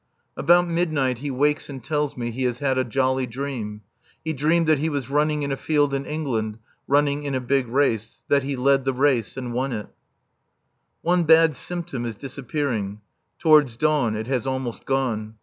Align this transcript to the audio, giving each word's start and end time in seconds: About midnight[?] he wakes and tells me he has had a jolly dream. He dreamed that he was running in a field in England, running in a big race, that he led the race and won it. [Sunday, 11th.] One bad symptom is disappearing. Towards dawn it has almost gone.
About 0.35 0.67
midnight[?] 0.67 1.19
he 1.19 1.29
wakes 1.29 1.69
and 1.69 1.83
tells 1.83 2.17
me 2.17 2.31
he 2.31 2.41
has 2.45 2.57
had 2.57 2.75
a 2.79 2.83
jolly 2.83 3.27
dream. 3.27 3.81
He 4.25 4.33
dreamed 4.33 4.65
that 4.65 4.79
he 4.79 4.89
was 4.89 5.11
running 5.11 5.43
in 5.43 5.51
a 5.51 5.55
field 5.55 5.93
in 5.93 6.07
England, 6.07 6.57
running 6.87 7.21
in 7.21 7.35
a 7.35 7.39
big 7.39 7.67
race, 7.67 8.23
that 8.27 8.41
he 8.41 8.55
led 8.55 8.83
the 8.83 8.93
race 8.93 9.37
and 9.37 9.53
won 9.53 9.71
it. 9.71 9.85
[Sunday, 9.85 9.91
11th.] 9.91 9.93
One 11.03 11.23
bad 11.25 11.55
symptom 11.55 12.05
is 12.07 12.15
disappearing. 12.15 13.01
Towards 13.37 13.77
dawn 13.77 14.15
it 14.15 14.25
has 14.25 14.47
almost 14.47 14.87
gone. 14.87 15.35